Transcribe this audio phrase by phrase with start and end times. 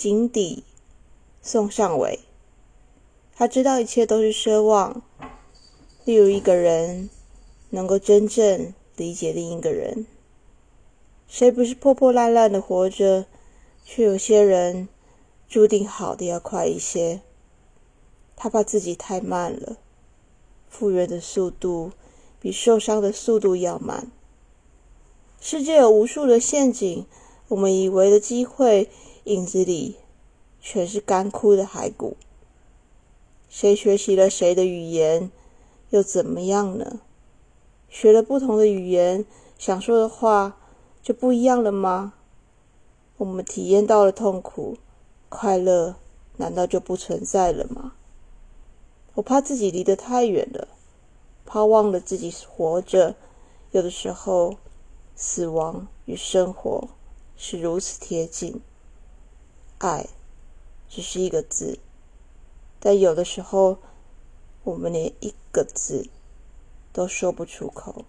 [0.00, 0.62] 井底
[1.42, 2.20] 送上尾。
[3.34, 5.02] 他知道一切都是奢望，
[6.04, 7.10] 例如一个人
[7.70, 10.06] 能够真正理解另一个人。
[11.26, 13.26] 谁不是破破烂烂的活着？
[13.84, 14.88] 却有些人
[15.48, 17.22] 注定好的要快一些。
[18.36, 19.78] 他怕自己太慢了，
[20.68, 21.90] 复原的速度
[22.40, 24.12] 比受伤的速度要慢。
[25.40, 27.04] 世界有无数的陷阱，
[27.48, 28.88] 我们以为的机会，
[29.28, 29.96] 影子里
[30.58, 32.16] 全是干枯的骸骨。
[33.46, 35.30] 谁学习了谁的语言，
[35.90, 37.00] 又怎么样呢？
[37.90, 39.26] 学了不同的语言，
[39.58, 40.58] 想说的话
[41.02, 42.14] 就不一样了吗？
[43.18, 44.78] 我们体验到了痛苦，
[45.28, 45.96] 快乐
[46.38, 47.92] 难道就不存在了吗？
[49.14, 50.68] 我怕自己离得太远了，
[51.44, 53.14] 怕忘了自己活着。
[53.72, 54.56] 有的时候，
[55.14, 56.88] 死亡与生活
[57.36, 58.62] 是如此贴近。
[59.78, 60.08] 爱
[60.88, 61.78] 只是一个字，
[62.80, 63.78] 但有的时候，
[64.64, 66.08] 我们连一个字
[66.92, 68.04] 都说不出口。